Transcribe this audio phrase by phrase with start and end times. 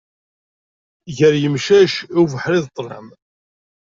[1.17, 3.07] Gar yemcac, i ubeḥri d ṭlam.